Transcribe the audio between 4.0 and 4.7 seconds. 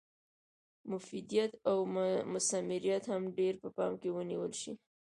کې ونیول